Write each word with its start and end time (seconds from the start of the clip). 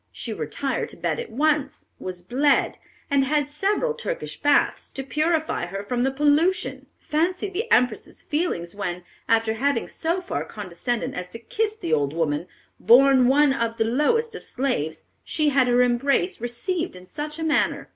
"She 0.11 0.33
retired 0.33 0.89
to 0.89 0.97
bed 0.97 1.19
at 1.19 1.29
once, 1.29 1.89
was 1.99 2.23
bled, 2.23 2.79
and 3.11 3.23
had 3.23 3.47
several 3.47 3.93
Turkish 3.93 4.41
baths, 4.41 4.89
to 4.89 5.03
purify 5.03 5.67
her 5.67 5.83
from 5.83 6.01
the 6.01 6.09
pollution. 6.09 6.87
Fancy 6.99 7.49
the 7.51 7.71
Empress' 7.71 8.23
feelings 8.23 8.73
when, 8.75 9.03
after 9.29 9.53
having 9.53 9.87
so 9.87 10.19
far 10.19 10.43
condescended 10.43 11.13
as 11.13 11.29
to 11.29 11.37
kiss 11.37 11.75
the 11.75 11.93
old 11.93 12.13
woman, 12.13 12.47
born 12.79 13.27
one 13.27 13.53
of 13.53 13.77
the 13.77 13.85
lowest 13.85 14.33
of 14.33 14.41
slaves, 14.43 15.03
she 15.23 15.49
had 15.49 15.67
her 15.67 15.83
embrace 15.83 16.41
received 16.41 16.95
in 16.95 17.05
such 17.05 17.37
a 17.37 17.43
manner." 17.43 17.87